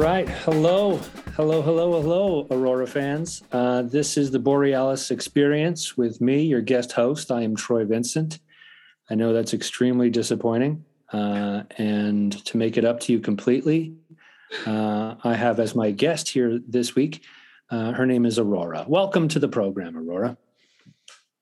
[0.00, 0.30] right.
[0.30, 0.96] Hello.
[1.36, 3.42] Hello, hello, hello, Aurora fans.
[3.52, 7.30] Uh, this is the Borealis Experience with me, your guest host.
[7.30, 8.38] I am Troy Vincent.
[9.10, 10.86] I know that's extremely disappointing.
[11.12, 13.92] Uh, and to make it up to you completely,
[14.66, 17.22] uh, I have as my guest here this week,
[17.68, 18.86] uh, her name is Aurora.
[18.88, 20.38] Welcome to the program, Aurora.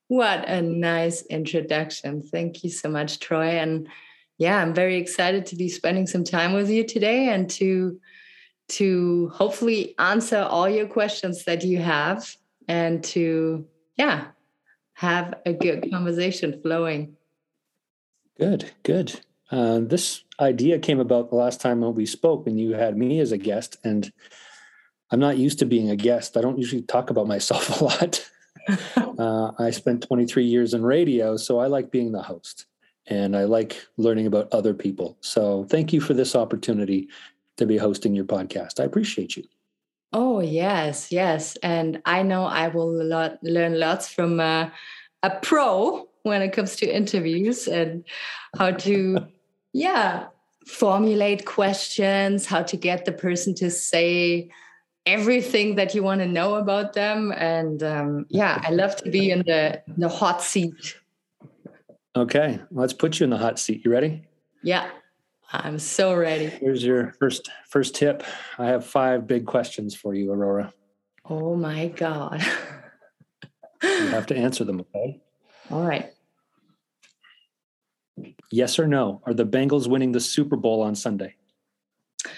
[0.09, 2.23] What a nice introduction.
[2.23, 3.51] Thank you so much, Troy.
[3.51, 3.87] And
[4.37, 8.01] yeah, I'm very excited to be spending some time with you today and to
[8.69, 12.35] to hopefully answer all your questions that you have
[12.67, 13.65] and to,
[13.97, 14.27] yeah,
[14.93, 17.15] have a good conversation flowing.
[18.37, 19.19] Good, good.
[19.51, 23.31] Uh, this idea came about the last time we spoke when you had me as
[23.31, 24.11] a guest, and
[25.11, 26.37] I'm not used to being a guest.
[26.37, 28.29] I don't usually talk about myself a lot.
[29.19, 32.65] uh, I spent 23 years in radio, so I like being the host
[33.09, 35.17] and I like learning about other people.
[35.21, 37.09] So thank you for this opportunity
[37.59, 38.79] to be hosting your podcast.
[38.79, 39.43] I appreciate you.
[40.11, 41.55] Oh, yes, yes.
[41.57, 44.69] And I know I will lot, learn lots from uh,
[45.21, 48.03] a pro when it comes to interviews and
[48.57, 49.27] how to,
[49.73, 50.27] yeah,
[50.65, 54.49] formulate questions, how to get the person to say
[55.05, 57.31] everything that you want to know about them.
[57.31, 60.97] And um, yeah, I love to be in the, the hot seat.
[62.15, 63.85] Okay, let's put you in the hot seat.
[63.85, 64.23] You ready?
[64.63, 64.89] Yeah.
[65.51, 66.45] I'm so ready.
[66.45, 68.23] Here's your first first tip.
[68.59, 70.73] I have five big questions for you, Aurora.
[71.25, 72.45] Oh my god.
[73.81, 75.19] you have to answer them, okay?
[75.71, 76.11] All right.
[78.51, 79.21] Yes or no?
[79.25, 81.35] Are the Bengals winning the Super Bowl on Sunday?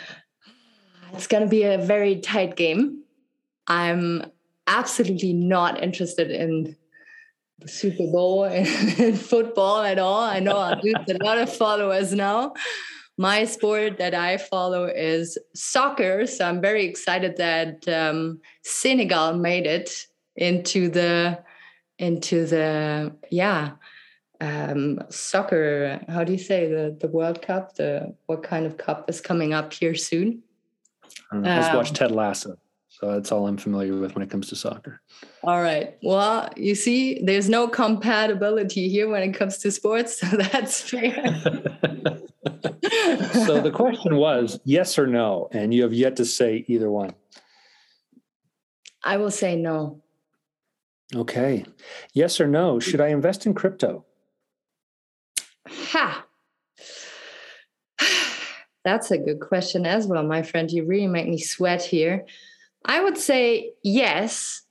[1.14, 3.04] It's going to be a very tight game.
[3.68, 4.32] I'm
[4.66, 6.78] absolutely not interested in
[7.60, 10.22] the Super Bowl and football at all.
[10.22, 12.54] I know I'll lose a lot of followers now
[13.22, 16.26] my sport that I follow is soccer.
[16.26, 21.40] So I'm very excited that um, Senegal made it into the
[22.00, 23.74] into the yeah
[24.40, 26.02] um, soccer.
[26.10, 27.76] How do you say the the World Cup?
[27.76, 30.42] The what kind of cup is coming up here soon?
[31.32, 32.58] I, I just um, watched Ted Lasso.
[32.90, 35.02] So that's all I'm familiar with when it comes to soccer.
[35.44, 35.96] All right.
[36.04, 40.20] Well, you see, there's no compatibility here when it comes to sports.
[40.30, 41.42] So that's fair.
[43.46, 45.50] so the question was yes or no.
[45.52, 47.14] And you have yet to say either one.
[49.04, 50.02] I will say no.
[51.16, 51.66] Okay.
[52.14, 52.80] Yes or no.
[52.80, 54.06] Should I invest in crypto?
[55.68, 56.26] Ha.
[58.84, 60.72] That's a good question as well, my friend.
[60.72, 62.26] You really make me sweat here.
[62.86, 64.64] I would say yes.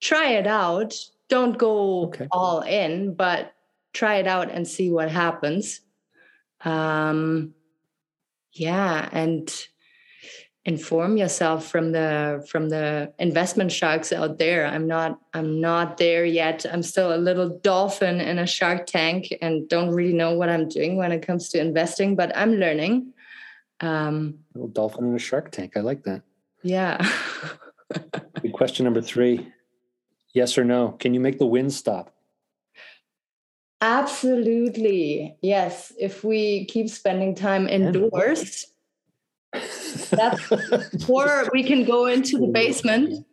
[0.00, 0.94] Try it out.
[1.28, 2.26] Don't go okay.
[2.32, 3.54] all in, but
[3.92, 5.80] try it out and see what happens.
[6.64, 7.54] Um,
[8.52, 9.50] yeah, and
[10.64, 14.66] inform yourself from the from the investment sharks out there.
[14.66, 16.64] I'm not I'm not there yet.
[16.70, 20.68] I'm still a little dolphin in a shark tank and don't really know what I'm
[20.68, 23.12] doing when it comes to investing, but I'm learning.
[23.80, 25.76] Um, a little dolphin in a shark tank.
[25.76, 26.22] I like that.
[26.62, 27.04] Yeah.
[28.52, 29.48] question number three
[30.34, 30.92] Yes or no?
[30.92, 32.14] Can you make the wind stop?
[33.82, 35.36] Absolutely.
[35.42, 35.92] Yes.
[35.98, 38.66] If we keep spending time indoors,
[40.10, 40.52] that's
[41.08, 43.26] or we can go into the basement.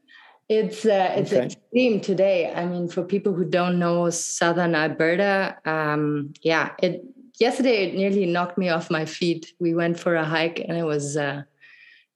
[0.49, 1.45] It's uh, it's okay.
[1.45, 2.51] extreme today.
[2.51, 7.03] I mean, for people who don't know southern Alberta, um, yeah, it
[7.39, 9.53] yesterday it nearly knocked me off my feet.
[9.59, 11.43] We went for a hike and it was uh,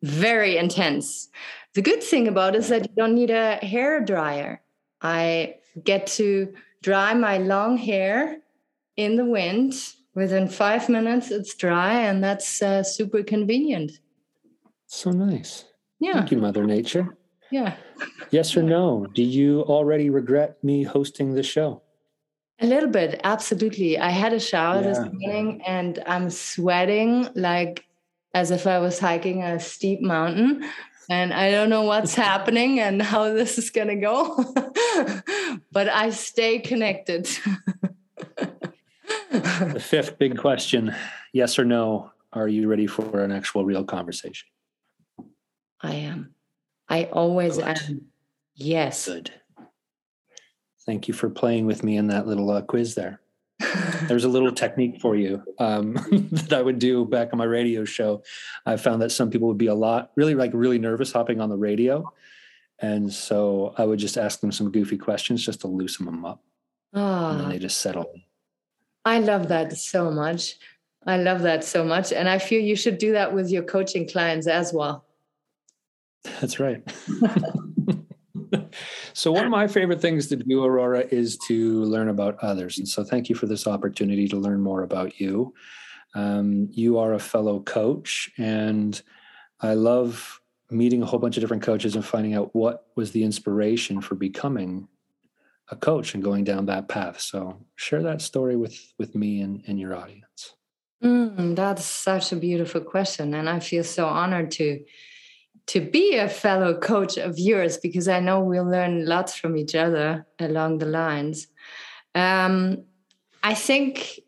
[0.02, 1.30] very intense.
[1.76, 4.60] The good thing about it is that you don't need a hair dryer.
[5.04, 6.52] I get to
[6.84, 8.40] dry my long hair
[8.96, 9.74] in the wind.
[10.14, 13.94] Within five minutes, it's dry, and that's uh, super convenient.
[14.86, 15.66] So nice.
[16.00, 16.14] Yeah.
[16.14, 17.18] Thank you, Mother Nature.
[17.50, 17.76] Yeah.
[18.30, 19.08] yes or no?
[19.16, 21.82] Do you already regret me hosting the show?
[22.60, 23.98] A little bit, absolutely.
[23.98, 24.88] I had a shower yeah.
[24.88, 27.86] this morning and I'm sweating like
[28.34, 30.64] as if I was hiking a steep mountain.
[31.10, 34.54] And I don't know what's happening and how this is going to go,
[35.72, 37.30] but I stay connected.
[39.32, 40.96] the fifth big question
[41.34, 42.12] yes or no?
[42.32, 44.48] Are you ready for an actual real conversation?
[45.82, 46.34] I am.
[46.90, 47.78] I always Good.
[47.78, 48.02] am.
[48.56, 49.06] Yes.
[49.08, 49.32] Good.
[50.86, 53.22] Thank you for playing with me in that little uh, quiz there.
[54.08, 55.94] There's a little technique for you um,
[56.32, 58.24] that I would do back on my radio show.
[58.66, 61.50] I found that some people would be a lot, really like really nervous hopping on
[61.50, 62.12] the radio.
[62.80, 66.44] And so I would just ask them some goofy questions just to loosen them up.
[66.94, 67.60] Oh, and then they ah.
[67.60, 68.12] just settle.
[69.06, 70.58] I love that so much.
[71.06, 72.14] I love that so much.
[72.14, 75.06] And I feel you should do that with your coaching clients as well.
[76.40, 76.82] That's right.
[79.14, 82.78] so, one of my favorite things to do, Aurora, is to learn about others.
[82.78, 85.54] And so, thank you for this opportunity to learn more about you.
[86.16, 89.00] Um, you are a fellow coach, and
[89.62, 93.24] I love meeting a whole bunch of different coaches and finding out what was the
[93.24, 94.88] inspiration for becoming
[95.70, 97.20] a coach and going down that path.
[97.20, 100.56] So, share that story with with me and, and your audience.
[101.04, 104.84] Mm, that's such a beautiful question, and I feel so honored to
[105.68, 109.76] to be a fellow coach of yours because I know we'll learn lots from each
[109.76, 111.48] other along the lines.
[112.16, 112.84] Um,
[113.44, 114.20] I think,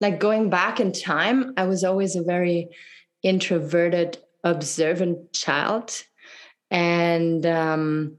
[0.00, 2.68] like going back in time, I was always a very
[3.22, 6.02] introverted, observant child.
[6.70, 8.16] And um,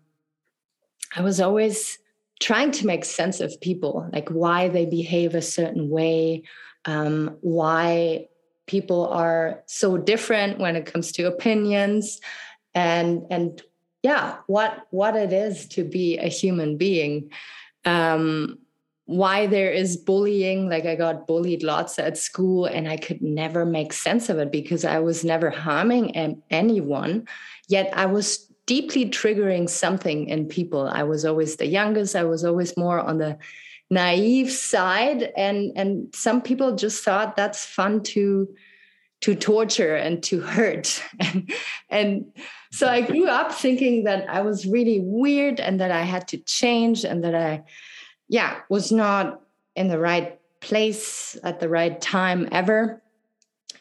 [1.15, 1.99] I was always
[2.39, 6.43] trying to make sense of people, like why they behave a certain way,
[6.85, 8.27] um, why
[8.67, 12.19] people are so different when it comes to opinions
[12.75, 13.61] and and
[14.03, 17.31] yeah what what it is to be a human being.
[17.85, 18.59] Um
[19.05, 23.65] why there is bullying like i got bullied lots at school and i could never
[23.65, 26.13] make sense of it because i was never harming
[26.49, 27.25] anyone.
[27.69, 30.87] Yet i was deeply triggering something in people.
[30.87, 32.15] I was always the youngest.
[32.15, 33.37] I was always more on the
[33.89, 38.47] naive side and and some people just thought that's fun to
[39.19, 41.01] to torture and to hurt.
[41.19, 41.53] And
[41.89, 42.25] and
[42.71, 46.37] so i grew up thinking that i was really weird and that i had to
[46.37, 47.63] change and that i
[48.27, 49.41] yeah was not
[49.75, 53.01] in the right place at the right time ever.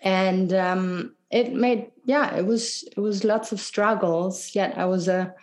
[0.02, 5.09] And um it made yeah it was it was lots of struggles yet i was
[5.09, 5.35] a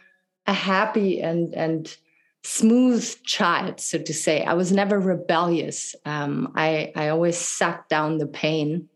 [0.48, 1.98] a happy and and
[2.44, 4.44] smooth child, so to say.
[4.44, 5.96] I was never rebellious.
[6.06, 8.90] Um, I, I always sucked down the pain.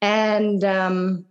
[0.00, 1.24] And um,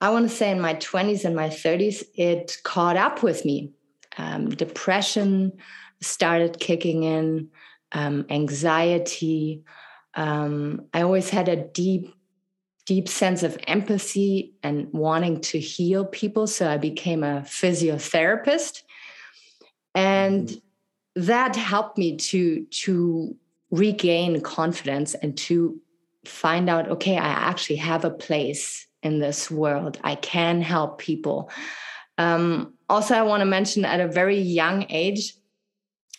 [0.00, 3.72] I want to say in my 20s and my 30s, it caught up with me.
[4.16, 5.52] Um, depression
[6.00, 7.48] started kicking in,
[7.92, 9.62] um, anxiety.
[10.14, 12.14] Um, I always had a deep,
[12.86, 16.46] deep sense of empathy and wanting to heal people.
[16.46, 18.82] So I became a physiotherapist
[19.94, 21.26] and mm-hmm.
[21.26, 23.36] that helped me to to
[23.70, 25.80] regain confidence and to
[26.24, 29.98] find out okay i actually have a place in this world.
[30.04, 31.50] I can help people.
[32.18, 35.34] Um, also i want to mention at a very young age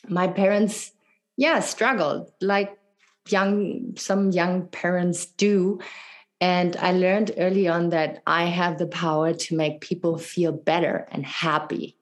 [0.07, 0.91] my parents
[1.38, 2.75] yeah struggled like
[3.29, 5.79] young some young parents do.
[6.39, 11.07] And i learned early on that i have the power to make people feel better
[11.12, 11.97] and happy.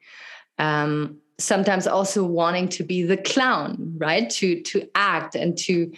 [0.58, 4.30] Um, sometimes also wanting to be the clown right?
[4.30, 5.92] To to act and to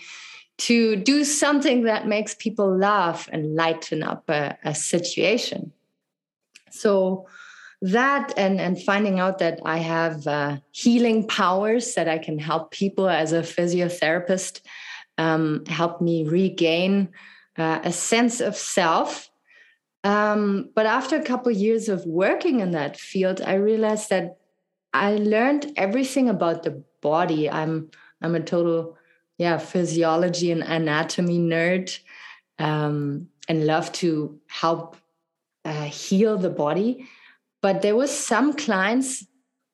[0.59, 5.71] to do something that makes people laugh and lighten up a, a situation.
[6.69, 7.27] So
[7.81, 12.69] that and and finding out that i have uh, healing powers that i can help
[12.71, 14.61] people as a physiotherapist
[15.17, 17.09] um, help me regain
[17.57, 19.29] uh, a sense of self.
[20.03, 24.37] Um, but after a couple years of working in that field i realized that
[24.93, 27.49] I learned everything about the body.
[27.49, 27.91] I'm
[28.21, 28.97] I'm a total
[29.37, 31.97] yeah physiology and anatomy nerd,
[32.59, 34.97] um, and love to help
[35.65, 37.07] uh, heal the body.
[37.61, 39.25] But there was some clients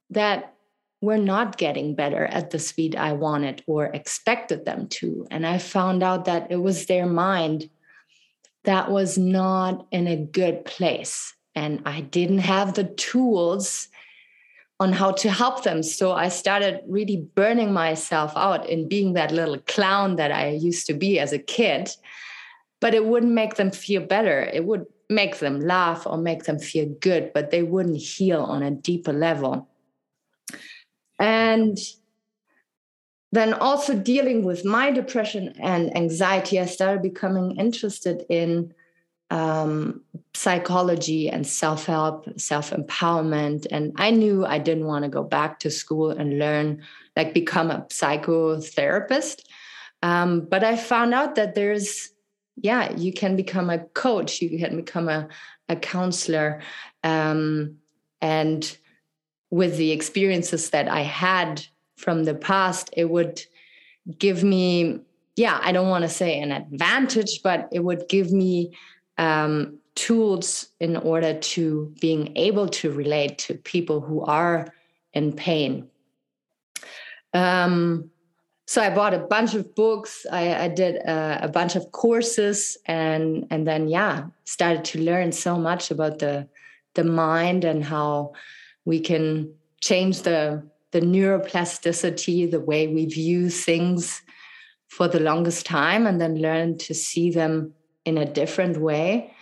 [0.10, 0.54] that
[1.02, 5.58] were not getting better at the speed I wanted or expected them to, and I
[5.58, 7.70] found out that it was their mind
[8.64, 13.88] that was not in a good place, and I didn't have the tools
[14.80, 15.82] on how to help them.
[15.82, 20.86] So I started really burning myself out in being that little clown that I used
[20.88, 21.90] to be as a kid.
[22.80, 24.42] But it wouldn't make them feel better.
[24.42, 28.62] It would make them laugh or make them feel good, but they wouldn't heal on
[28.62, 29.68] a deeper level.
[31.20, 31.78] And
[33.32, 38.74] then also dealing with my depression and anxiety, I started becoming interested in
[39.30, 40.02] um,
[40.34, 43.68] psychology and self help, self empowerment.
[43.72, 46.84] And I knew I didn't want to go back to school and learn,
[47.16, 49.44] like become a psychotherapist.
[50.04, 52.12] Um, but I found out that there's,
[52.56, 55.28] yeah, you can become a coach, you can become a,
[55.70, 56.62] a counselor.
[57.04, 57.78] Um,
[58.22, 58.78] and
[59.50, 61.66] with the experiences that I had
[61.98, 63.42] from the past, it would
[64.18, 65.00] give me,
[65.36, 68.74] yeah, I don't want to say an advantage, but it would give me
[69.18, 74.74] um, tools in order to being able to relate to people who are
[75.14, 75.90] in pain.
[77.34, 78.12] Um,
[78.68, 80.26] so I bought a bunch of books.
[80.32, 85.32] I, I did a, a, bunch of courses, and and then yeah, started to learn
[85.32, 86.48] so much about the
[86.94, 88.34] the mind and how
[88.84, 94.22] we can change the the neuroplasticity, the way we view things
[94.90, 97.74] for the longest time, and then learn to see them
[98.08, 99.34] in a different way.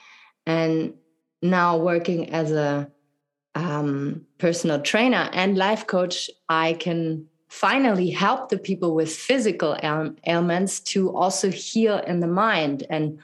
[0.48, 0.95] And
[1.43, 2.89] now working as a
[3.53, 9.77] um, personal trainer and life coach, I can finally help the people with physical
[10.25, 13.19] ailments to also heal in the mind and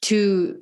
[0.00, 0.58] to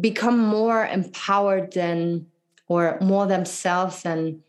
[0.00, 2.26] become more empowered than
[2.68, 4.40] or more themselves than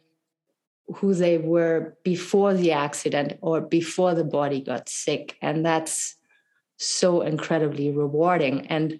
[0.95, 6.18] who they were before the accident or before the body got sick and that's
[6.79, 8.99] so incredibly rewarding and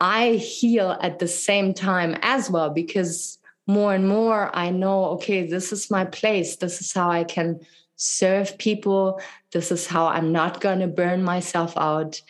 [0.00, 5.46] i heal at the same time as well because more and more I know, okay,
[5.46, 6.56] this is my place.
[6.56, 7.60] This is how I can
[7.96, 9.20] serve people.
[9.52, 12.20] This is how I'm not going to burn myself out.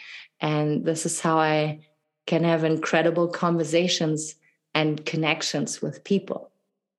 [0.40, 1.80] And this is how I
[2.26, 4.34] can have incredible conversations
[4.74, 6.50] and connections with people.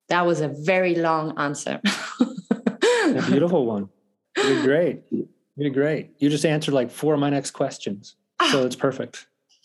[0.10, 1.82] That was a very long answer.
[2.22, 3.90] a beautiful one.
[4.38, 5.02] You're great.
[5.58, 6.12] You're great.
[6.20, 8.16] You just answered like four of my next questions.
[8.52, 9.28] So it's perfect.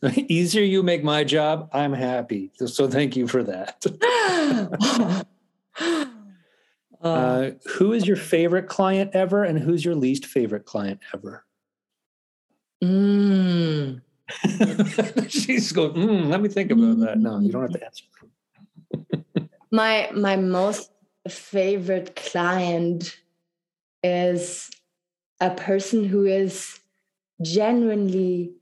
[0.00, 2.52] the easier you make my job, I'm happy.
[2.54, 5.26] So thank you for that.
[7.00, 11.46] uh, who is your favorite client ever, and who's your least favorite client ever?
[12.84, 14.02] Mm.
[15.30, 15.94] She's going.
[15.94, 17.18] Mm, let me think about that.
[17.18, 18.04] No, you don't have to answer.
[19.70, 20.92] my my most
[21.26, 23.16] favorite client
[24.08, 24.70] is
[25.40, 26.80] a person who is
[27.42, 28.52] genuinely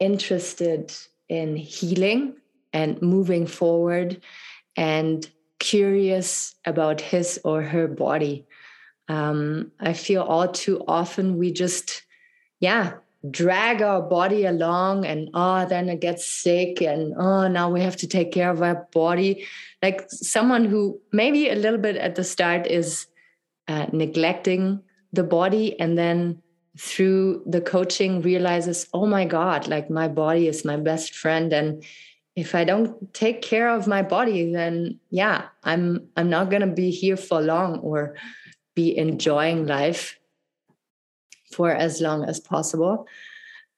[0.00, 0.92] interested
[1.28, 2.34] in healing
[2.72, 4.20] and moving forward
[4.76, 8.46] and curious about his or her body.
[9.08, 12.02] Um, I feel all too often we just,
[12.60, 12.94] yeah,
[13.30, 17.96] drag our body along and oh, then it gets sick and oh, now we have
[17.96, 19.46] to take care of our body.
[19.82, 23.06] Like someone who maybe a little bit at the start is
[23.68, 26.42] uh, neglecting the body and then
[26.78, 31.84] through the coaching realizes oh my god like my body is my best friend and
[32.34, 36.74] if i don't take care of my body then yeah i'm i'm not going to
[36.74, 38.16] be here for long or
[38.74, 40.18] be enjoying life
[41.52, 43.06] for as long as possible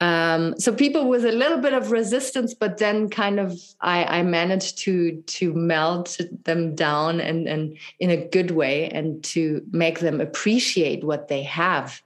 [0.01, 4.23] um, so people with a little bit of resistance but then kind of i i
[4.23, 10.01] managed to to melt them down and and in a good way and to make
[10.01, 12.03] them appreciate what they have.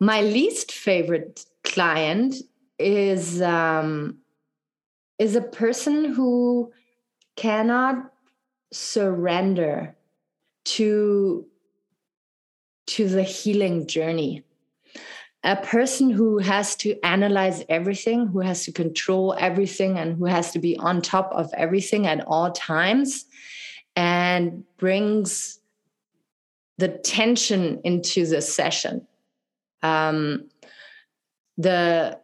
[0.00, 2.36] My least favorite client
[2.78, 4.18] is um,
[5.18, 6.72] is a person who
[7.36, 8.10] cannot
[8.72, 9.94] surrender
[10.64, 11.46] to
[12.86, 14.44] to the healing journey
[15.42, 20.52] a person who has to analyze everything who has to control everything and who has
[20.52, 23.24] to be on top of everything at all times
[23.96, 25.58] and brings
[26.76, 29.06] the tension into the session.
[29.82, 30.50] Um,
[31.56, 32.18] the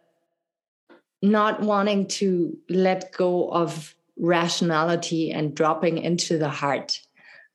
[1.23, 7.01] not wanting to let go of rationality and dropping into the heart.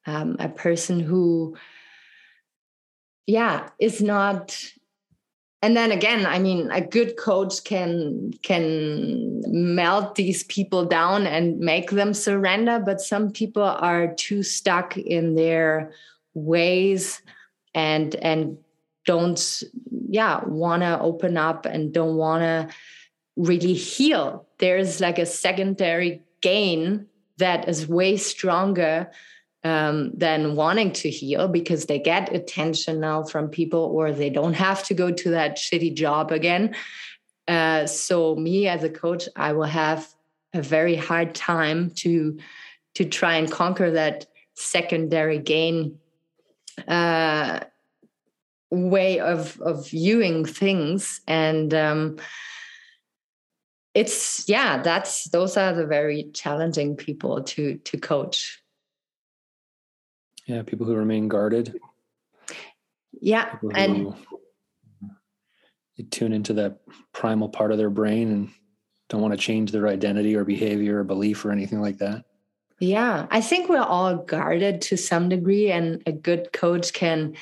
[0.07, 1.57] Um, a person who
[3.27, 4.57] yeah is not
[5.63, 11.59] and then again i mean a good coach can can melt these people down and
[11.59, 15.93] make them surrender but some people are too stuck in their
[16.35, 17.23] ways
[17.75, 18.59] and and
[19.05, 19.63] don't
[20.09, 22.75] yeah want to open up and don't want to
[23.37, 24.47] really heal.
[24.59, 27.07] There's like a secondary gain
[27.39, 29.11] that is way stronger
[29.65, 34.55] um, than wanting to heal because they get attention now from people or they don't
[34.55, 36.75] have to go to that shitty job again.
[37.49, 40.07] Uh, so me as a coach i will have
[40.55, 42.39] a very hard time to
[42.95, 45.99] to try and conquer that secondary gain
[46.87, 47.61] uh,
[48.71, 51.21] way of of viewing things.
[51.27, 52.19] And um
[53.95, 58.62] it's yeah that's those are the very challenging people to to coach
[60.47, 61.79] yeah people who remain guarded.
[63.21, 64.15] Yeah and
[65.97, 66.81] they tune into that
[67.13, 68.51] primal part of their brain and
[69.09, 72.25] don't want to change their identity or behavior or belief or anything like that.
[72.81, 77.37] Yeah i think we're all guarded to some degree and a good coach can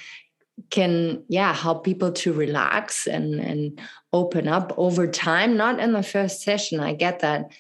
[0.69, 3.80] can yeah help people to relax and and
[4.12, 7.52] open up over time not in the first session i get that.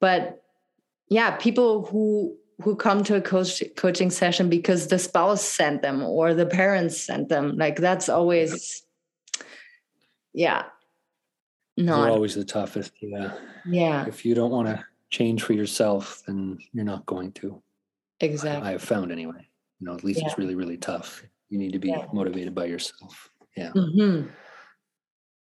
[0.00, 0.42] But
[1.08, 6.02] yeah people who who come to a coach coaching session because the spouse sent them
[6.02, 7.56] or the parents sent them.
[7.56, 8.82] Like that's always,
[10.32, 10.64] yeah,
[11.76, 12.92] not They're always the toughest.
[13.00, 13.34] Yeah.
[13.66, 14.06] Yeah.
[14.06, 17.62] If you don't want to change for yourself, then you're not going to.
[18.20, 18.68] Exactly.
[18.68, 19.48] I, have found anyway.
[19.80, 20.28] You know, at least yeah.
[20.28, 21.22] it's really, really tough.
[21.48, 22.06] You need to be yeah.
[22.12, 23.30] motivated by yourself.
[23.56, 23.72] Yeah.
[23.74, 24.28] Mm-hmm.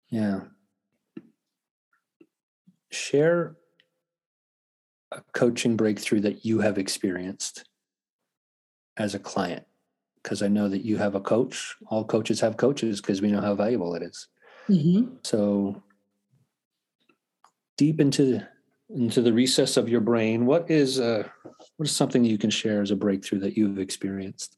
[0.09, 0.41] Yeah.
[2.91, 3.55] Share
[5.13, 7.65] a coaching breakthrough that you have experienced
[8.97, 9.65] as a client
[10.21, 11.75] because I know that you have a coach.
[11.87, 14.27] All coaches have coaches because we know how valuable it is.
[14.69, 15.15] Mm-hmm.
[15.23, 15.83] So
[17.77, 18.41] deep into
[18.89, 21.27] into the recess of your brain, what is uh,
[21.77, 24.57] what is something you can share as a breakthrough that you've experienced?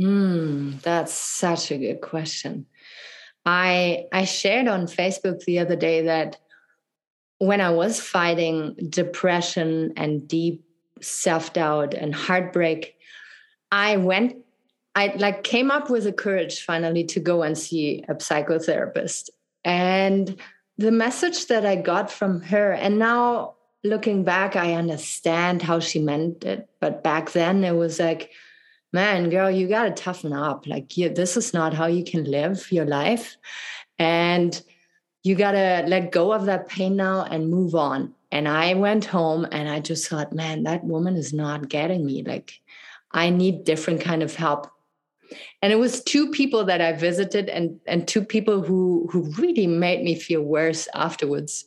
[0.00, 2.66] Mm, that's such a good question.
[3.44, 6.38] I I shared on Facebook the other day that
[7.38, 10.64] when I was fighting depression and deep
[11.00, 12.96] self-doubt and heartbreak,
[13.70, 14.36] I went
[14.94, 19.28] I like came up with the courage finally to go and see a psychotherapist.
[19.64, 20.36] And
[20.78, 25.98] the message that I got from her, and now looking back, I understand how she
[25.98, 26.68] meant it.
[26.80, 28.30] But back then, it was like,
[28.92, 30.66] man, girl, you got to toughen up.
[30.66, 33.36] Like, you, this is not how you can live your life.
[33.98, 34.60] And
[35.24, 38.14] you got to let go of that pain now and move on.
[38.30, 42.22] And I went home and I just thought, man, that woman is not getting me.
[42.22, 42.60] Like,
[43.10, 44.70] I need different kind of help
[45.62, 49.66] and it was two people that i visited and and two people who who really
[49.66, 51.66] made me feel worse afterwards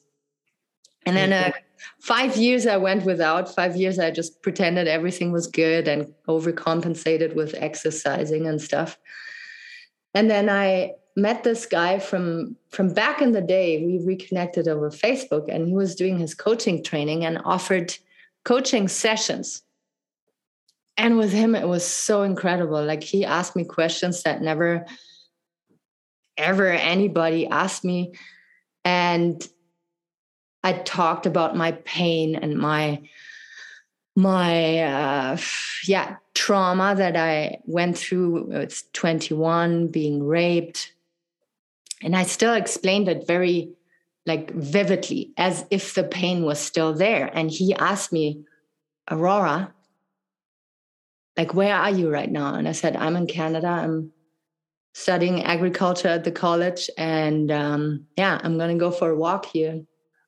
[1.06, 1.52] and then uh,
[2.00, 7.36] five years i went without five years i just pretended everything was good and overcompensated
[7.36, 8.98] with exercising and stuff
[10.14, 14.92] and then i met this guy from from back in the day we reconnected over
[14.92, 17.98] facebook and he was doing his coaching training and offered
[18.48, 19.62] coaching sessions.
[20.96, 22.82] And with him it was so incredible.
[22.82, 24.86] Like he asked me questions that never
[26.38, 28.14] ever anybody asked me.
[28.86, 29.46] And
[30.64, 33.02] i talked about my pain and my
[34.16, 35.38] my uh,
[35.86, 38.52] yeah trauma that i went through.
[38.52, 40.94] It's 21 being raped
[42.02, 43.78] and i still explained it very
[44.28, 47.32] like vividly as if the pain was still there.
[47.34, 48.44] And he asked me
[49.10, 49.74] aurora
[51.38, 52.54] like where are you right now?
[52.56, 53.68] And i said i'm in canada.
[53.68, 54.12] I'm
[54.94, 56.90] studying agriculture at the college.
[56.98, 59.84] And um, yeah i'm gonna go for a walk here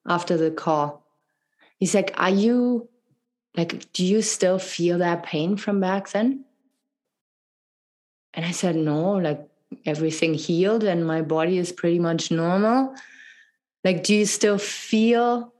[0.08, 1.06] after the call.
[1.78, 2.90] He's like are you
[3.58, 6.46] like do you still feel that pain from back then?
[8.34, 9.49] And i said no like
[9.86, 12.96] everything healed and my body is pretty much normal.
[13.84, 15.54] Like do you still feel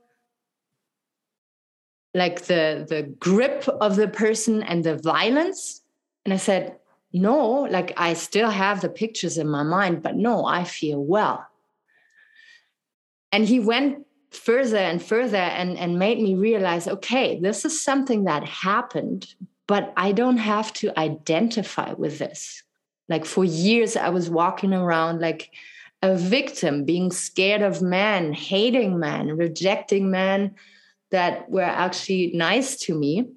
[2.14, 5.82] like the the grip of the person and the violence?
[6.24, 6.76] And i said
[7.12, 11.46] no like i still have the pictures in my mind but no i feel well.
[13.32, 18.24] And he went further and further and and made me realize okay this is something
[18.24, 19.34] that happened
[19.66, 22.62] but i don't have to identify with this
[23.10, 25.50] like for years i was walking around like
[26.02, 30.54] a victim being scared of men hating men rejecting men
[31.10, 33.28] that were actually nice to me.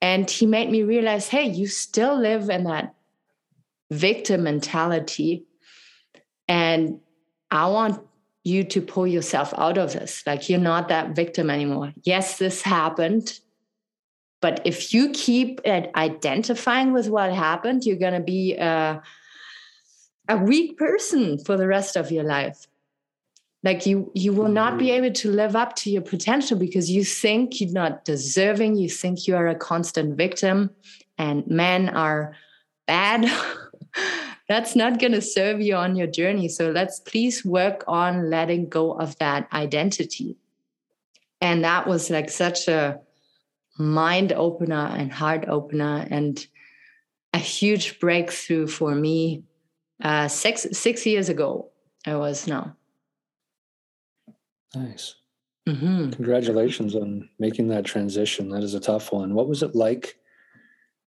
[0.00, 2.94] And he made me realize hey, you still live in that
[3.90, 5.44] victim mentality.
[6.48, 7.00] And
[7.50, 8.00] I want
[8.44, 10.22] you to pull yourself out of this.
[10.26, 11.92] Like you're not that victim anymore.
[12.02, 13.38] Yes, this happened.
[14.42, 19.00] But if you keep identifying with what happened, you're going to be a,
[20.28, 22.66] a weak person for the rest of your life.
[23.64, 25.04] Like you you will not be mm-hmm.
[25.04, 29.28] able to live up to your potential because you think you're not deserving you think
[29.28, 30.70] you are a constant victim
[31.16, 32.34] and men are
[32.88, 33.30] bad.
[34.48, 36.48] That's not going to serve you on your journey.
[36.48, 40.36] So let's please work on letting go of that identity.
[41.40, 43.00] And that was like such a
[43.78, 46.46] mind opener and heart opener and
[47.32, 49.42] a huge breakthrough for me
[50.02, 51.70] uh, six six years ago
[52.06, 52.76] i was now
[54.74, 55.16] Nice.
[55.68, 56.10] Mm-hmm.
[56.10, 58.48] Congratulations on making that transition.
[58.48, 59.34] That is a tough one.
[59.34, 60.18] What was it like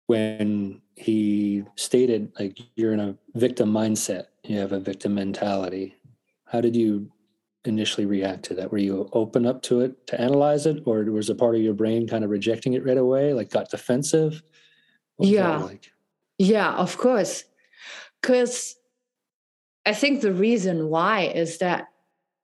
[0.08, 5.95] when he stated, like, you're in a victim mindset, you have a victim mentality?
[6.45, 7.12] How did you
[7.65, 8.71] initially react to that?
[8.71, 11.73] Were you open up to it to analyze it, or was a part of your
[11.73, 14.41] brain kind of rejecting it right away, like got defensive?
[15.19, 15.58] yeah.
[15.58, 15.91] Like?
[16.38, 17.45] Yeah, of course.
[18.21, 18.76] Because
[19.86, 21.89] I think the reason why is that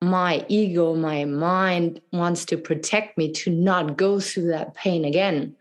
[0.01, 5.55] my ego, my mind wants to protect me to not go through that pain again.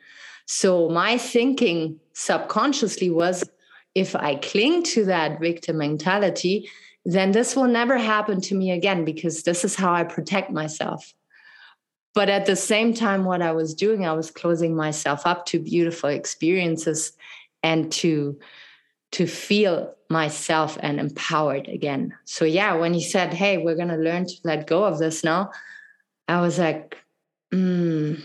[0.47, 3.45] So my thinking subconsciously was
[3.95, 6.69] if I cling to that victim mentality,
[7.15, 11.15] then this will never happen to me again because this is how I protect myself.
[12.15, 15.59] But at the same time, what I was doing, I was closing myself up to
[15.59, 17.13] beautiful experiences
[17.63, 18.39] and to
[19.13, 22.13] to feel myself and empowered again.
[22.27, 25.51] So yeah, when he said, "Hey, we're gonna learn to let go of this now,"
[26.29, 26.99] I was like,
[27.51, 28.23] mm,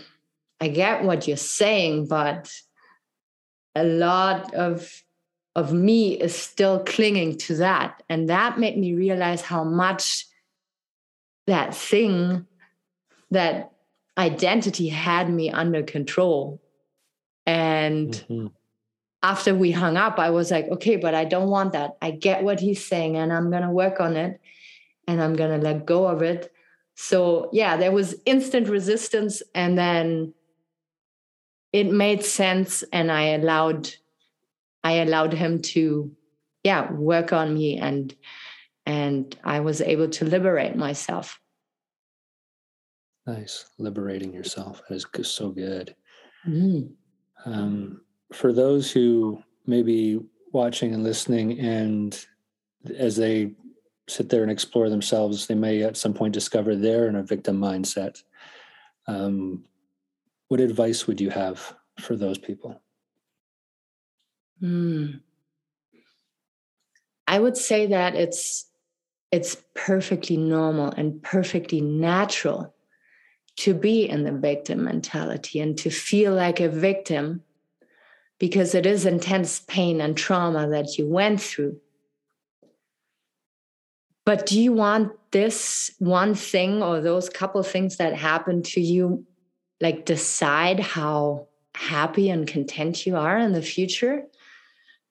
[0.60, 2.52] "I get what you're saying, but
[3.74, 5.04] a lot of
[5.56, 8.02] of me is still clinging to that.
[8.08, 10.26] And that made me realize how much
[11.46, 12.46] that thing,
[13.30, 13.72] that
[14.18, 16.60] identity had me under control.
[17.46, 18.46] And mm-hmm.
[19.22, 21.96] after we hung up, I was like, okay, but I don't want that.
[22.02, 24.40] I get what he's saying and I'm going to work on it
[25.06, 26.52] and I'm going to let go of it.
[26.96, 29.42] So, yeah, there was instant resistance.
[29.54, 30.34] And then
[31.72, 32.82] it made sense.
[32.92, 33.94] And I allowed
[34.84, 36.14] I allowed him to,
[36.62, 38.14] yeah, work on me and
[38.86, 41.40] and I was able to liberate myself.
[43.26, 45.96] Nice, liberating yourself that is so good.
[46.46, 46.92] Mm.
[47.46, 50.20] Um, for those who may be
[50.52, 52.26] watching and listening, and
[52.98, 53.52] as they
[54.06, 57.58] sit there and explore themselves, they may at some point discover they're in a victim
[57.58, 58.22] mindset.
[59.06, 59.64] Um,
[60.48, 62.82] what advice would you have for those people?
[64.62, 65.20] Mm.
[67.26, 68.66] I would say that it's
[69.32, 72.72] it's perfectly normal and perfectly natural
[73.56, 77.42] to be in the victim mentality and to feel like a victim
[78.38, 81.80] because it is intense pain and trauma that you went through.
[84.24, 89.26] But do you want this one thing or those couple things that happened to you
[89.80, 94.24] like decide how happy and content you are in the future?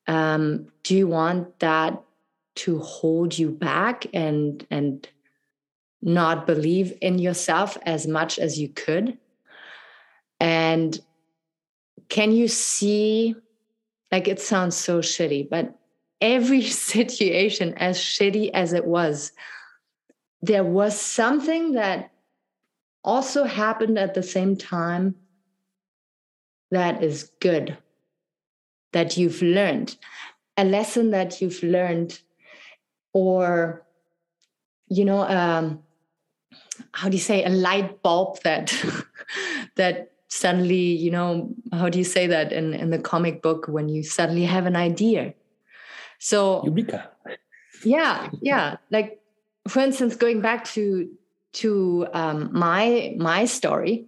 [0.07, 2.01] Um, do you want that
[2.55, 5.07] to hold you back and and
[6.01, 9.17] not believe in yourself as much as you could?
[10.39, 10.99] And
[12.09, 13.35] can you see
[14.11, 15.75] like it sounds so shitty but
[16.21, 16.61] every
[16.93, 19.31] situation as shitty as it was
[20.41, 22.11] there was something that
[23.03, 25.15] also happened at the same time
[26.71, 27.77] that is good
[28.93, 29.97] that you've learned,
[30.57, 32.19] a lesson that you've learned,
[33.11, 33.85] or,
[34.87, 35.83] you know, um,
[36.91, 38.73] how do you say, a light bulb that,
[39.75, 43.89] that suddenly, you know, how do you say that in, in the comic book when
[43.89, 45.33] you suddenly have an idea?
[46.19, 47.11] So, Eureka.
[47.83, 48.77] yeah, yeah.
[48.89, 49.19] Like,
[49.67, 51.09] for instance, going back to
[51.53, 54.07] to um, my my story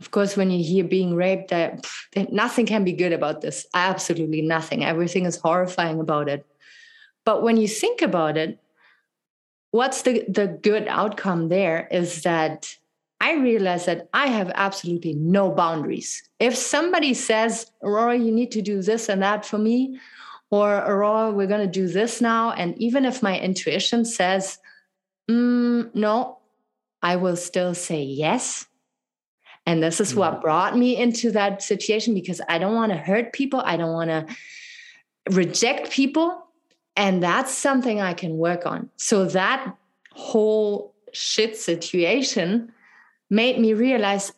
[0.00, 1.86] of course when you hear being raped that
[2.30, 3.66] nothing can be good about this.
[3.72, 4.84] Absolutely nothing.
[4.84, 6.44] Everything is horrifying about it.
[7.24, 8.58] But when you think about it
[9.76, 12.74] what's the the good outcome there is that
[13.20, 16.22] i realize that i have absolutely no boundaries.
[16.40, 19.98] If somebody says aurora you need to do this and that for me
[20.50, 24.58] or aurora we're going to do this now and even if my intuition says
[25.30, 26.38] mm, no
[27.02, 28.66] i will still say yes
[29.66, 30.42] and this is what mm-hmm.
[30.42, 33.60] brought me into that situation because I don't want to hurt people.
[33.64, 34.26] I don't want to
[35.30, 36.44] reject people.
[36.94, 38.88] And that's something I can work on.
[38.96, 39.76] So that
[40.12, 42.72] whole shit situation
[43.28, 44.32] made me realize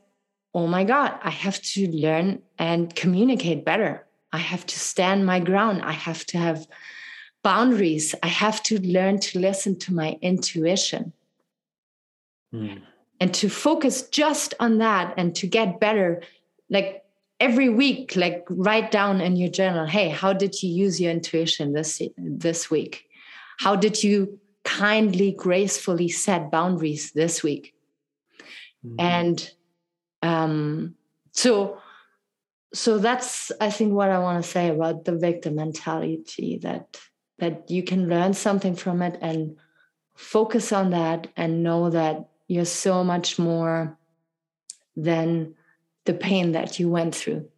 [0.54, 4.06] oh my God, I have to learn and communicate better.
[4.32, 5.82] I have to stand my ground.
[5.82, 6.66] I have to have
[7.44, 8.14] boundaries.
[8.22, 11.12] I have to learn to listen to my intuition.
[12.52, 12.80] Mm
[13.20, 16.22] and to focus just on that and to get better
[16.70, 17.04] like
[17.40, 21.72] every week like write down in your journal hey how did you use your intuition
[21.72, 23.09] this this week
[23.59, 27.74] how did you kindly gracefully set boundaries this week
[28.85, 28.96] mm-hmm.
[28.98, 29.52] and
[30.22, 30.94] um
[31.33, 31.78] so
[32.74, 36.98] so that's i think what i want to say about the victim mentality that
[37.38, 39.57] that you can learn something from it and
[40.16, 43.96] focus on that and know that you're so much more
[44.96, 45.54] than
[46.06, 47.48] the pain that you went through.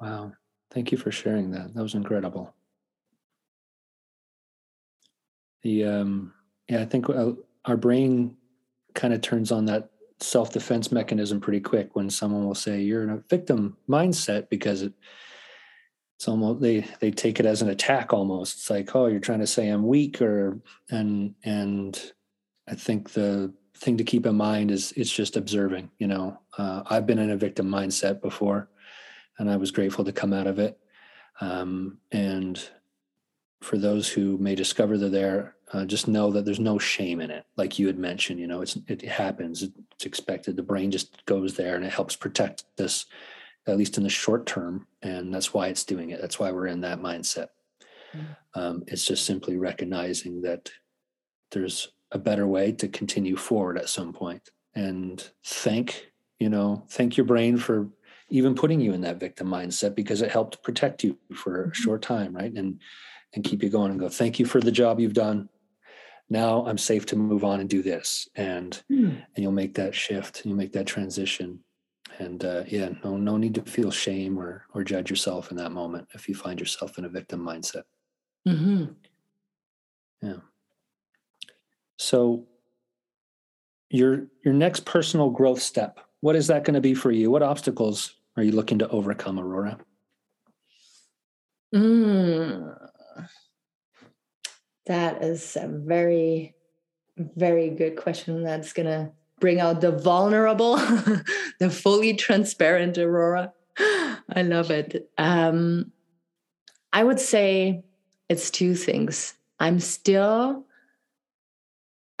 [0.00, 0.32] Wow.
[0.70, 1.74] Thank you for sharing that.
[1.74, 2.54] That was incredible.
[5.62, 6.32] The um
[6.68, 7.32] yeah, I think uh,
[7.64, 8.36] our brain
[8.94, 13.10] kind of turns on that self-defense mechanism pretty quick when someone will say you're in
[13.10, 14.92] a victim mindset because it
[16.16, 19.38] it's almost they they take it as an attack almost it's like oh you're trying
[19.40, 22.12] to say i'm weak or and and
[22.70, 25.90] I think the thing to keep in mind is it's just observing.
[25.98, 28.68] You know, uh, I've been in a victim mindset before,
[29.38, 30.78] and I was grateful to come out of it.
[31.40, 32.62] Um, and
[33.60, 37.30] for those who may discover they're there, uh, just know that there's no shame in
[37.30, 37.44] it.
[37.56, 39.62] Like you had mentioned, you know, it's it happens.
[39.62, 40.56] It's expected.
[40.56, 43.06] The brain just goes there, and it helps protect us,
[43.66, 44.86] at least in the short term.
[45.02, 46.20] And that's why it's doing it.
[46.20, 47.48] That's why we're in that mindset.
[48.14, 48.60] Mm-hmm.
[48.60, 50.70] Um, it's just simply recognizing that
[51.52, 57.16] there's a better way to continue forward at some point, and thank you know thank
[57.16, 57.88] your brain for
[58.30, 61.72] even putting you in that victim mindset because it helped protect you for a mm-hmm.
[61.72, 62.52] short time, right?
[62.52, 62.80] And
[63.34, 65.48] and keep you going and go, thank you for the job you've done.
[66.28, 68.28] Now I'm safe to move on and do this.
[68.34, 69.10] And mm.
[69.10, 71.60] and you'll make that shift, you'll make that transition.
[72.18, 75.72] And uh, yeah, no, no need to feel shame or or judge yourself in that
[75.72, 77.82] moment if you find yourself in a victim mindset.
[78.46, 78.84] Mm-hmm.
[80.22, 80.36] Yeah.
[82.00, 82.46] So
[83.90, 87.30] your your next personal growth step, what is that going to be for you?
[87.30, 89.78] What obstacles are you looking to overcome, Aurora?
[91.74, 92.74] Mm,
[94.86, 96.54] that is a very,
[97.18, 98.42] very good question.
[98.44, 100.76] That's going to bring out the vulnerable,
[101.58, 103.52] the fully transparent Aurora.
[103.78, 105.10] I love it.
[105.18, 105.92] Um,
[106.94, 107.84] I would say
[108.30, 109.34] it's two things.
[109.58, 110.64] I'm still,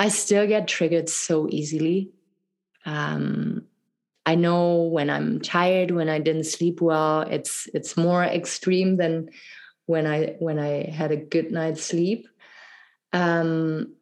[0.00, 2.10] I still get triggered so easily.
[2.86, 3.66] Um,
[4.24, 9.28] I know when I'm tired, when I didn't sleep well, it's it's more extreme than
[9.84, 12.26] when I when I had a good night's sleep.
[13.12, 13.94] Um,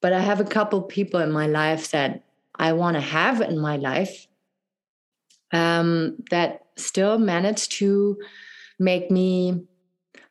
[0.00, 2.24] but I have a couple people in my life that
[2.56, 4.26] I want to have in my life
[5.52, 8.18] um, that still manage to
[8.80, 9.66] make me.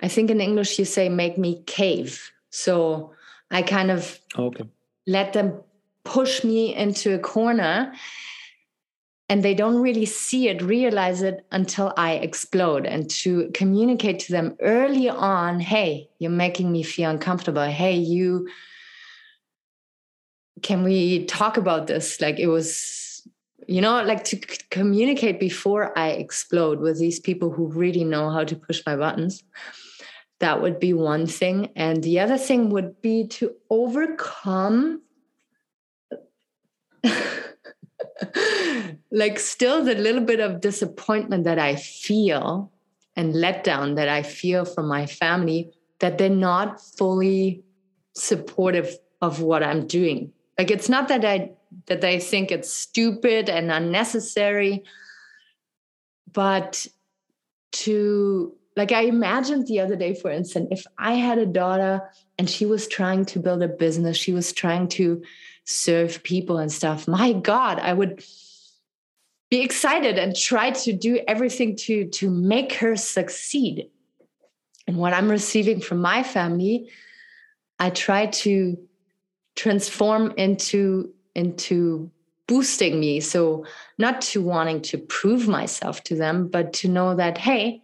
[0.01, 2.29] I think in English you say make me cave.
[2.49, 3.13] So
[3.49, 4.65] I kind of okay.
[5.07, 5.61] Let them
[6.03, 7.93] push me into a corner
[9.29, 12.85] and they don't really see it, realize it until I explode.
[12.85, 17.65] And to communicate to them early on, hey, you're making me feel uncomfortable.
[17.65, 18.47] Hey, you,
[20.61, 22.21] can we talk about this?
[22.21, 23.27] Like it was,
[23.67, 24.37] you know, like to
[24.69, 29.43] communicate before I explode with these people who really know how to push my buttons.
[30.39, 31.71] That would be one thing.
[31.75, 35.01] And the other thing would be to overcome.
[39.11, 42.71] like still the little bit of disappointment that I feel
[43.15, 47.63] and letdown that I feel from my family that they're not fully
[48.13, 50.31] supportive of what I'm doing.
[50.57, 51.51] Like it's not that I
[51.87, 54.83] that they think it's stupid and unnecessary,
[56.31, 56.85] but
[57.73, 62.47] to like I imagined the other day, for instance, if I had a daughter and
[62.47, 65.23] she was trying to build a business, she was trying to
[65.65, 68.23] serve people and stuff, my God, I would
[69.49, 73.89] be excited and try to do everything to to make her succeed.
[74.87, 76.89] And what i'm receiving from my family
[77.79, 78.77] i try to
[79.55, 82.11] transform into into
[82.47, 83.19] boosting me.
[83.19, 83.65] So
[83.97, 87.81] not to wanting to prove myself to them but to know that hey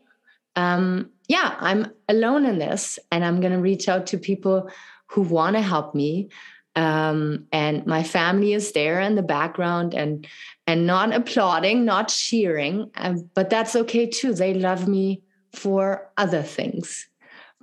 [0.56, 4.70] um, yeah i'm alone in this and i'm going to reach out to people
[5.14, 6.30] who want to help me.
[6.76, 10.26] Um, and my family is there in the background and
[10.66, 14.34] and not applauding not cheering um, but that's okay too.
[14.34, 15.22] They love me
[15.54, 17.08] for other things.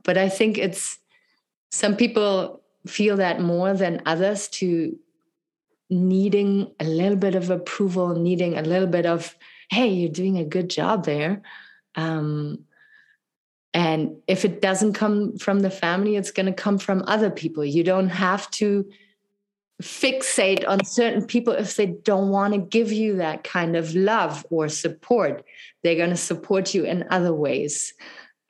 [0.05, 0.98] But i think it's
[1.72, 4.96] some people feel that more than others to
[5.90, 9.37] needing a little bit of approval needing a little bit of
[9.70, 11.42] hey you're doing a good job there.
[11.96, 12.64] Um,
[13.72, 17.64] and if it doesn't come from the family, it's going to come from other people.
[17.64, 18.90] You don't have to
[19.80, 24.44] fixate on certain people if they don't want to give you that kind of love
[24.50, 25.44] or support.
[25.83, 27.94] They're going to support you in other ways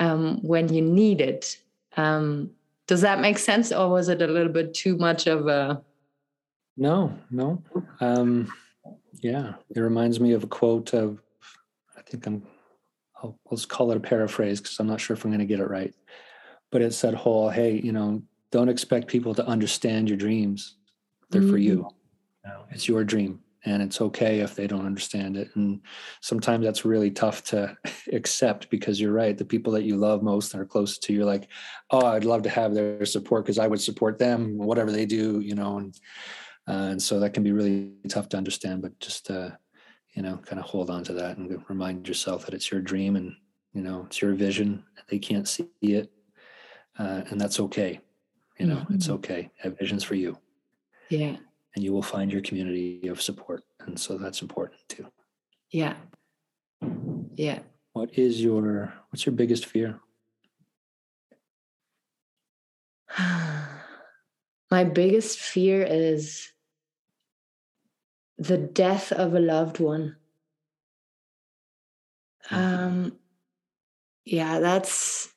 [0.00, 1.58] um, when you need it.
[1.96, 2.50] Um,
[2.86, 5.80] does that make sense, or was it a little bit too much of a?
[6.76, 7.62] No, no.
[8.00, 8.52] Um,
[9.20, 11.20] yeah, it reminds me of a quote of,
[11.96, 12.42] I think I'm
[13.22, 15.60] I'll, let's call it a paraphrase because I'm not sure if I'm going to get
[15.60, 15.94] it right.
[16.70, 20.76] But it said, "Whole, hey, you know, don't expect people to understand your dreams.
[21.30, 21.50] They're mm-hmm.
[21.50, 21.88] for you.
[22.44, 25.50] you it's your dream, and it's okay if they don't understand it.
[25.54, 25.80] And
[26.20, 27.76] sometimes that's really tough to
[28.12, 29.36] accept because you're right.
[29.36, 31.48] The people that you love most and are close to, you're like,
[31.90, 35.40] oh, I'd love to have their support because I would support them, whatever they do,
[35.40, 35.78] you know.
[35.78, 35.94] And
[36.68, 38.82] uh, and so that can be really tough to understand.
[38.82, 39.50] But just uh,
[40.20, 43.16] you know kind of hold on to that and remind yourself that it's your dream
[43.16, 43.34] and
[43.72, 46.12] you know it's your vision they can't see it
[46.98, 48.00] uh, and that's okay
[48.58, 48.94] you know mm-hmm.
[48.94, 50.36] it's okay have visions for you
[51.08, 51.36] yeah
[51.74, 53.62] and you will find your community of support.
[53.80, 55.06] And so that's important too.
[55.70, 55.94] Yeah.
[57.34, 57.60] Yeah.
[57.92, 60.00] What is your what's your biggest fear?
[64.70, 66.52] My biggest fear is
[68.40, 70.16] the death of a loved one.
[72.46, 72.54] Hmm.
[72.56, 73.18] Um,
[74.24, 75.28] yeah, that's.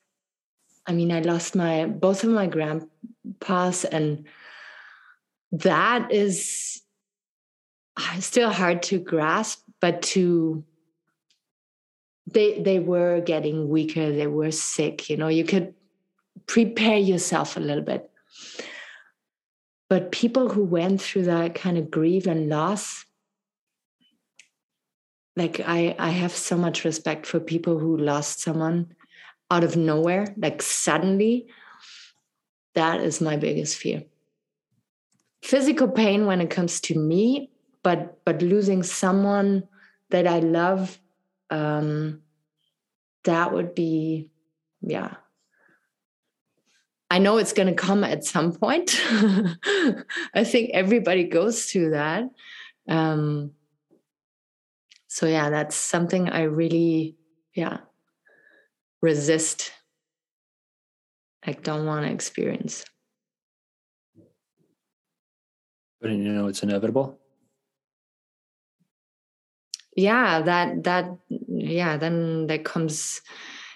[0.88, 4.26] I mean, I lost my both of my grandpas, and
[5.52, 6.82] that is
[8.20, 9.63] still hard to grasp.
[9.82, 10.63] But to
[12.32, 15.10] they they were getting weaker, they were sick.
[15.10, 15.74] You know, you could
[16.48, 18.10] prepare yourself a little bit.
[19.93, 23.06] But people who went through that kind of grief and loss,
[25.36, 28.95] like I, I have so much respect for people who lost someone
[29.51, 31.45] out of nowhere, like suddenly.
[32.73, 34.06] That is my biggest fear.
[35.43, 37.51] Physical pain when it comes to me,
[37.84, 39.67] but but losing someone
[40.10, 40.97] that I love,
[41.51, 42.23] um,
[43.25, 44.32] that would be,
[44.82, 45.17] yeah,
[47.13, 48.99] I know it's going to come at some point.
[50.34, 52.23] I think everybody goes through that.
[52.89, 53.52] Um,
[55.10, 57.15] so yeah, that's something I really,
[57.54, 57.82] yeah,
[58.99, 59.73] resist.
[61.45, 62.84] I don't want to experience.
[66.02, 67.19] But you know, it's inevitable.
[69.95, 73.21] Yeah, that that yeah, then there comes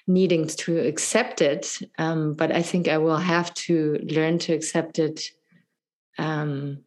[0.08, 1.78] needing to accept it.
[1.98, 5.32] Um, but I think I will have to learn to accept it
[6.18, 6.80] um,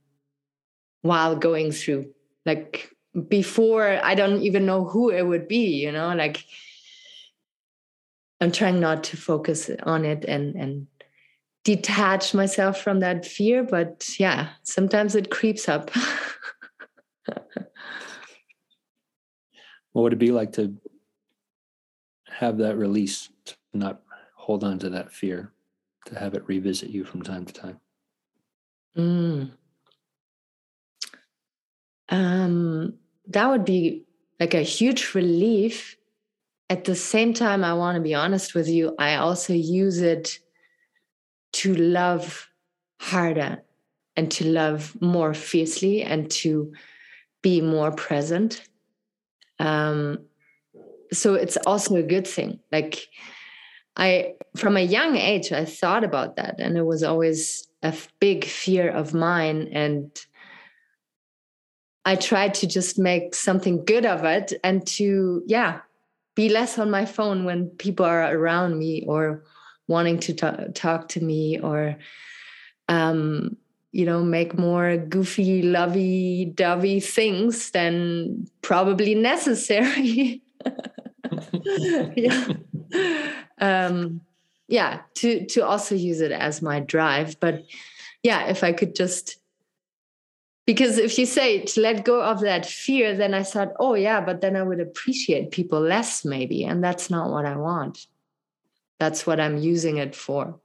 [1.03, 2.13] while going through.
[2.47, 2.91] Like
[3.29, 6.45] before, I don't even know who it would be, you know, like
[8.41, 10.87] I'm trying not to focus on it and, and
[11.65, 13.63] detach myself from that fear.
[13.63, 15.91] But yeah, sometimes it creeps up.
[19.93, 20.75] what would it be like to
[22.41, 24.01] have that release, to not
[24.35, 25.53] hold on to that fear,
[26.07, 27.79] to have it revisit you from time to time?
[28.97, 29.51] Mm.
[32.09, 32.95] Um,
[33.27, 34.05] that would be
[34.41, 35.99] like a huge relief.
[36.71, 40.39] At the same time, I want to be honest with you, I also use it
[41.53, 42.49] to love
[43.01, 43.63] harder
[44.17, 46.73] and to love more fiercely and to
[47.43, 48.67] be more present.
[49.59, 50.21] Um,
[51.13, 52.61] so it's also a good thing.
[52.73, 53.09] Like
[53.97, 58.45] i from a young age i thought about that and it was always a big
[58.45, 60.27] fear of mine and
[62.05, 65.81] i tried to just make something good of it and to yeah
[66.37, 69.45] be less on my phone when people are around me or
[69.89, 71.97] wanting to t- talk to me or
[72.89, 73.57] um,
[73.91, 80.43] you know make more goofy lovey dovey things than probably necessary
[82.17, 82.55] yeah.
[83.59, 84.21] Um,
[84.69, 87.39] yeah, to to also use it as my drive.
[87.41, 87.65] But
[88.23, 89.37] yeah, if I could just
[90.67, 94.21] because if you say to let go of that fear, then I thought, oh yeah,
[94.21, 96.65] but then I would appreciate people less, maybe.
[96.65, 98.07] And that's not what I want.
[99.01, 100.61] That's what I'm using it for.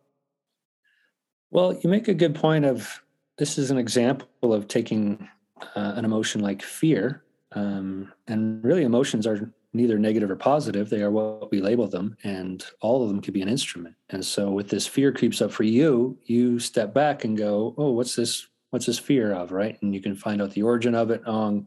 [1.50, 3.02] Well, you make a good point of
[3.38, 5.28] this is an example of taking
[5.76, 7.24] uh, an emotion like fear.
[7.54, 10.90] Um, and really, emotions are neither negative or positive.
[10.90, 13.96] They are what we label them, and all of them could be an instrument.
[14.10, 17.92] And so, with this fear creeps up for you, you step back and go, "Oh,
[17.92, 18.48] what's this?
[18.70, 19.78] What's this fear of?" Right?
[19.82, 21.22] And you can find out the origin of it.
[21.26, 21.66] Oh,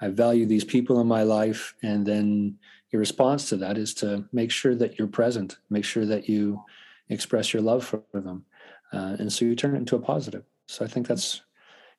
[0.00, 2.58] I value these people in my life, and then
[2.90, 6.62] your response to that is to make sure that you're present, make sure that you
[7.08, 8.44] express your love for them,
[8.92, 10.44] uh, and so you turn it into a positive.
[10.66, 11.42] So I think that's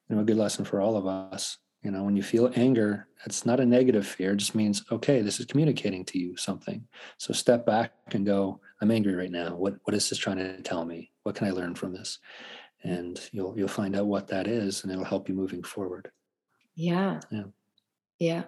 [0.10, 1.58] you know a good lesson for all of us.
[1.84, 4.34] You know, when you feel anger, it's not a negative fear.
[4.34, 6.88] It just means, okay, this is communicating to you something.
[7.18, 9.56] So step back and go, I'm angry right now.
[9.56, 11.12] What what is this trying to tell me?
[11.24, 12.20] What can I learn from this?
[12.84, 16.12] And you'll you'll find out what that is and it'll help you moving forward.
[16.76, 17.20] Yeah.
[17.32, 17.44] Yeah.
[18.20, 18.44] Yeah.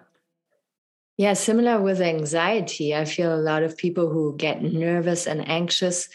[1.16, 2.94] Yeah, similar with anxiety.
[2.94, 6.08] I feel a lot of people who get nervous and anxious.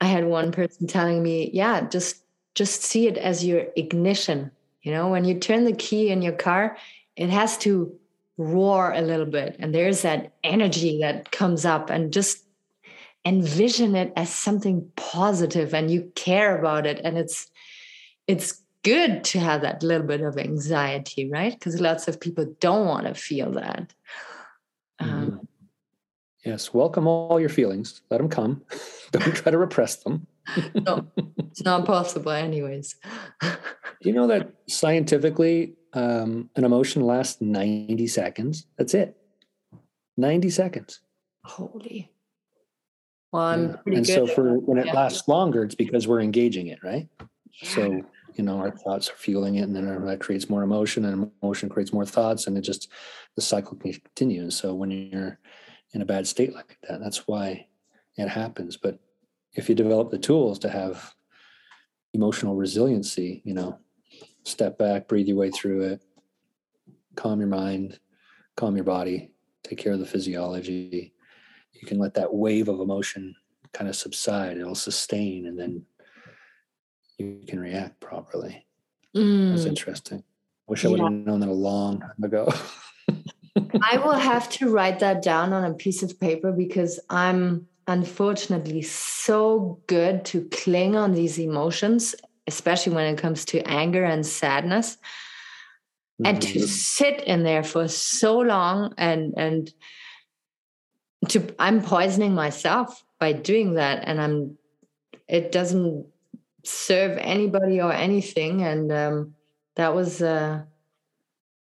[0.00, 2.22] I had one person telling me, yeah, just
[2.54, 4.50] just see it as your ignition
[4.82, 6.76] you know, when you turn the key in your car,
[7.16, 7.94] it has to
[8.38, 9.56] roar a little bit.
[9.58, 12.44] And there's that energy that comes up and just
[13.24, 17.00] envision it as something positive and you care about it.
[17.04, 17.48] And it's
[18.26, 21.52] it's good to have that little bit of anxiety, right?
[21.52, 23.92] Because lots of people don't want to feel that.
[24.98, 25.36] Um, mm-hmm.
[26.44, 28.02] yes, welcome all your feelings.
[28.10, 28.62] Let them come.
[29.12, 30.26] Don't try to repress them.
[30.74, 31.06] No,
[31.38, 32.96] it's not possible, anyways.
[33.40, 33.48] Do
[34.02, 38.66] you know that scientifically, um, an emotion lasts 90 seconds?
[38.78, 39.16] That's it.
[40.16, 41.00] 90 seconds.
[41.44, 42.10] Holy.
[43.32, 43.96] Well, I'm Yeah.
[43.96, 44.92] And so for when it yeah.
[44.92, 47.08] lasts longer, it's because we're engaging it, right?
[47.62, 47.68] Yeah.
[47.68, 48.02] So,
[48.34, 51.68] you know, our thoughts are fueling it, and then that creates more emotion, and emotion
[51.68, 52.88] creates more thoughts, and it just
[53.36, 54.56] the cycle continues.
[54.56, 55.38] so, when you're
[55.92, 57.66] in a bad state like that, that's why
[58.16, 58.76] it happens.
[58.76, 58.98] But
[59.54, 61.14] if you develop the tools to have
[62.12, 63.78] emotional resiliency, you know,
[64.44, 66.02] step back, breathe your way through it,
[67.16, 67.98] calm your mind,
[68.56, 69.30] calm your body,
[69.62, 71.12] take care of the physiology.
[71.72, 73.34] You can let that wave of emotion
[73.72, 74.56] kind of subside.
[74.56, 75.84] It'll sustain, and then
[77.18, 78.66] you can react properly.
[79.14, 80.24] That's Mm, interesting.
[80.66, 82.52] Wish I would have known that a long time ago.
[83.82, 88.82] I will have to write that down on a piece of paper because I'm unfortunately
[88.82, 92.14] so good to cling on these emotions,
[92.46, 94.96] especially when it comes to anger and sadness.
[96.22, 96.66] and to Mhm.
[96.68, 99.72] sit in there for so long and and
[101.28, 104.58] to i'm poisoning myself by doing that and i'm
[105.28, 106.06] it doesn't
[106.62, 109.34] serve anybody or anything and um
[109.76, 110.62] that was uh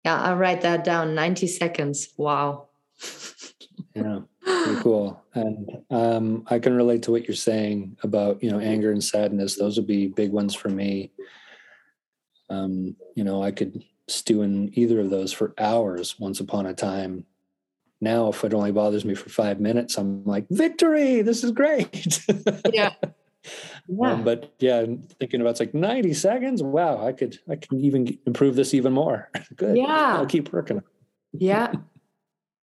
[0.04, 2.68] yeah i'll write that down 90 seconds wow
[3.96, 4.20] Yeah,
[4.64, 5.24] pretty cool.
[5.34, 9.56] And um, I can relate to what you're saying about you know anger and sadness.
[9.58, 11.12] Those would be big ones for me.
[12.50, 16.74] Um, you know, I could stew in either of those for hours once upon a
[16.74, 17.26] time.
[18.02, 21.22] Now, if it only bothers me for five minutes, I'm like, victory!
[21.22, 22.20] This is great.
[22.74, 22.94] yeah
[23.88, 24.86] yeah Um, but yeah,
[25.20, 26.64] thinking about it's like 90 seconds.
[26.64, 29.30] Wow, I could I can even improve this even more.
[29.56, 29.78] Good.
[29.78, 30.16] Yeah.
[30.18, 30.82] I'll keep working.
[31.34, 31.72] yeah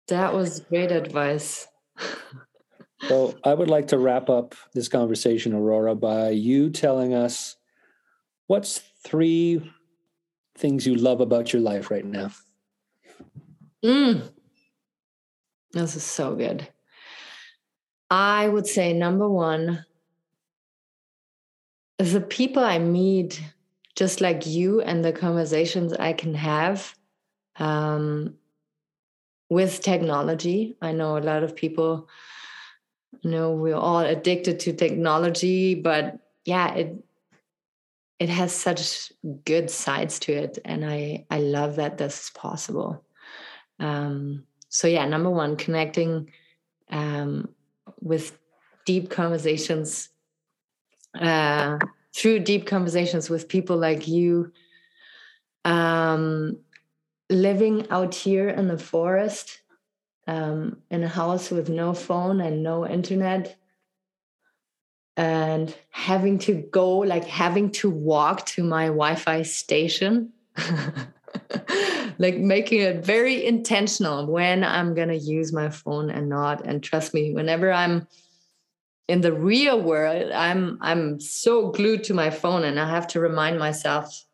[0.09, 1.67] that was great advice
[3.09, 7.57] So I would like to wrap up this conversation, Aurora, by you telling us
[8.47, 9.71] what's three
[10.57, 12.31] things you love about your life right now.
[13.85, 14.23] Mm.
[15.73, 16.67] This is so good.
[18.11, 19.85] I would say number one
[21.99, 23.41] the people I meet,
[23.95, 26.95] just like you, and the conversations I can have
[27.57, 28.35] um,
[29.49, 30.77] with technology.
[30.81, 32.09] I know a lot of people
[33.23, 37.05] you know we're all addicted to technology, but yeah, it
[38.19, 39.13] it has such
[39.45, 43.05] good sides to it, and I I love that this is possible.
[43.81, 46.31] Um, so yeah, number one, connecting
[46.91, 47.49] um,
[48.01, 48.39] with
[48.85, 50.11] deep conversations
[51.19, 51.79] uh,
[52.15, 54.53] through deep conversations with people like you.
[55.65, 56.59] Um,
[57.31, 59.61] living out here in the forest,
[60.27, 63.57] um, in a house with no phone and no internet,
[65.17, 70.33] and having to go, like having to walk to my Wi-Fi station.
[72.19, 76.65] like making it very intentional when I'm gonna use my phone and not.
[76.65, 78.07] And trust me, whenever I'm
[79.09, 83.21] in the real world, I'm I'm so glued to my phone and I have to
[83.21, 84.25] remind myself,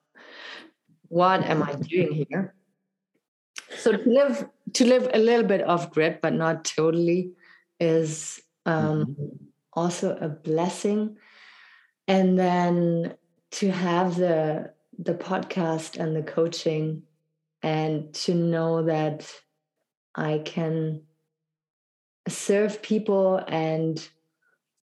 [1.09, 2.55] what am I doing here?
[3.81, 7.33] So to live to live a little bit off grid, but not totally,
[7.79, 9.17] is um,
[9.73, 11.17] also a blessing.
[12.07, 13.15] And then
[13.53, 17.05] to have the the podcast and the coaching
[17.63, 19.33] and to know that
[20.15, 21.03] I can
[22.29, 24.07] serve people and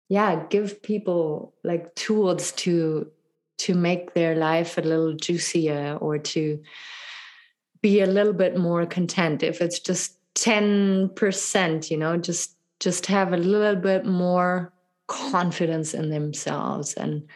[0.07, 3.11] yeah give people like tools to
[3.57, 6.61] to make their life a little juicier or to
[7.87, 13.33] be a little bit more content if it's just 10% you know just just have
[13.33, 14.73] a little bit more
[15.07, 17.27] confidence in themselves and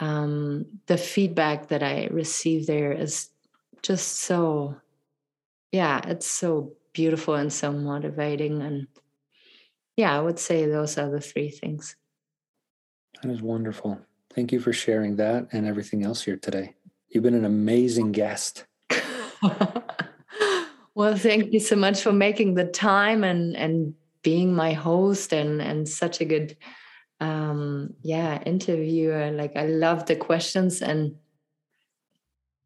[0.00, 3.28] um, the feedback that I receive there is
[3.82, 4.76] just so,
[5.72, 8.62] yeah, it's so beautiful and so motivating.
[8.62, 8.86] And
[9.96, 11.96] yeah, I would say those are the three things.
[13.22, 14.00] That is wonderful.
[14.34, 16.74] Thank you for sharing that and everything else here today.
[17.10, 18.64] You've been an amazing guest.
[20.94, 25.62] well, thank you so much for making the time and and being my host and
[25.62, 26.56] and such a good
[27.20, 29.30] um yeah interviewer.
[29.30, 31.16] Like i love the questions and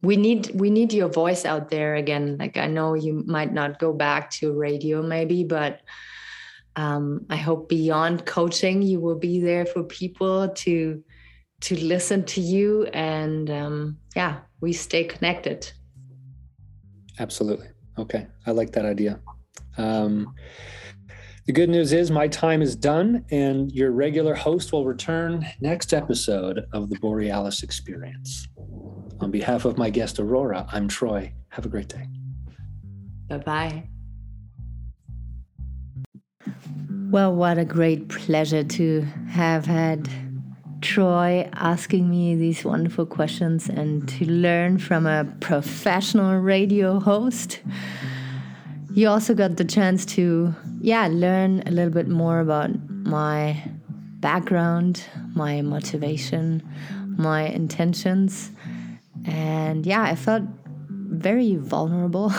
[0.03, 2.37] we need we need your voice out there again.
[2.39, 5.81] Like i know you might not go back to radio maybe but
[6.77, 11.03] um i hope beyond coaching you will be there for people to
[11.61, 15.73] to listen to you and um yeah we stay connected
[17.19, 17.69] Absolutely.
[17.99, 18.27] Okay.
[18.47, 19.21] I like that idea.
[19.77, 20.35] Um,
[21.47, 25.93] the good news is my time is done, and your regular host will return next
[25.93, 28.49] episode of the Borealis Experience.
[29.21, 31.35] On behalf of my guest, Aurora, I'm Troy.
[31.51, 32.09] Have a great day.
[33.29, 33.89] Bye bye.
[37.11, 40.09] Well, what a great pleasure to have had
[40.85, 47.61] Troy asking me these wonderful questions and to learn from a professional radio host.
[48.93, 53.63] You also got the chance to, yeah, learn a little bit more about my
[54.21, 55.03] background,
[55.35, 56.63] my motivation,
[57.17, 58.51] my intentions.
[59.25, 60.43] And yeah, I felt
[60.91, 62.31] very vulnerable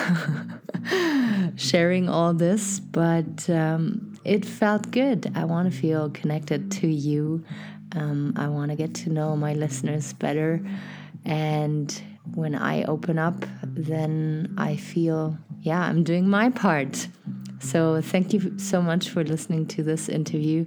[1.56, 5.32] sharing all this, but um, it felt good.
[5.36, 7.44] I want to feel connected to you.
[7.96, 10.60] Um, I want to get to know my listeners better.
[11.24, 12.02] And
[12.34, 17.08] when I open up, then I feel, yeah, I'm doing my part.
[17.60, 20.66] So thank you so much for listening to this interview.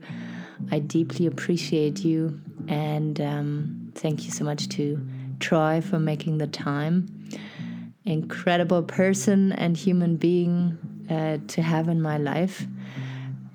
[0.71, 2.41] I deeply appreciate you.
[2.69, 5.05] And um, thank you so much to
[5.41, 7.29] Troy for making the time.
[8.05, 10.79] Incredible person and human being
[11.11, 12.67] uh, to have in my life.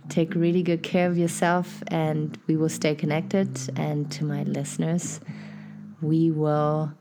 [0.10, 3.50] Take really good care of yourself, and we will stay connected.
[3.78, 5.22] And to my listeners,
[6.02, 6.94] we will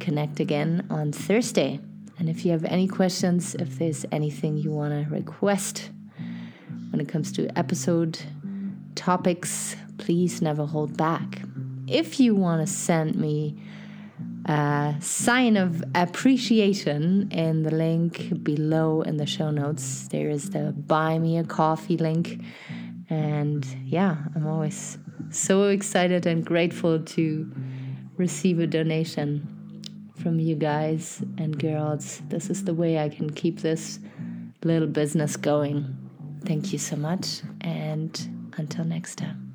[0.00, 1.80] connect again on Thursday.
[2.18, 5.90] And if you have any questions, if there's anything you want to request
[6.90, 8.18] when it comes to episode
[8.94, 11.42] topics, please never hold back.
[11.86, 13.56] If you want to send me
[14.48, 20.72] a sign of appreciation in the link below in the show notes, there is the
[20.72, 22.42] buy me a coffee link.
[23.10, 24.98] And yeah, I'm always
[25.30, 27.52] so excited and grateful to
[28.16, 29.82] receive a donation
[30.16, 32.22] from you guys and girls.
[32.28, 34.00] This is the way I can keep this
[34.64, 35.96] little business going.
[36.44, 39.47] Thank you so much, and until next time.